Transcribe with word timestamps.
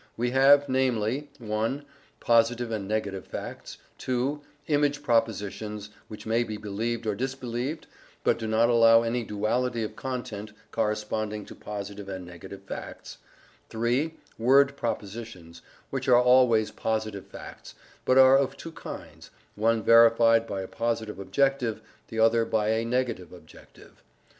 We 0.17 0.31
have, 0.31 0.67
namely: 0.67 1.29
(1) 1.37 1.85
Positive 2.19 2.71
and 2.71 2.87
negative 2.87 3.27
facts; 3.27 3.77
(2) 3.99 4.41
Image 4.65 5.03
propositions, 5.03 5.91
which 6.07 6.25
may 6.25 6.43
be 6.43 6.57
believed 6.57 7.05
or 7.05 7.13
disbelieved, 7.13 7.85
but 8.23 8.39
do 8.39 8.47
not 8.47 8.67
allow 8.67 9.03
any 9.03 9.23
duality 9.23 9.83
of 9.83 9.95
content 9.95 10.53
corresponding 10.71 11.45
to 11.45 11.53
positive 11.53 12.09
and 12.09 12.25
negative 12.25 12.63
facts; 12.63 13.19
(3) 13.69 14.15
Word 14.39 14.75
propositions, 14.75 15.61
which 15.91 16.07
are 16.07 16.19
always 16.19 16.71
positive 16.71 17.27
facts, 17.27 17.75
but 18.03 18.17
are 18.17 18.39
of 18.39 18.57
two 18.57 18.71
kinds: 18.71 19.29
one 19.53 19.83
verified 19.83 20.47
by 20.47 20.63
a 20.63 20.67
positive 20.67 21.19
objective, 21.19 21.79
the 22.07 22.17
other 22.17 22.43
by 22.43 22.71
a 22.71 22.83
negative 22.83 23.31
objective. 23.31 24.01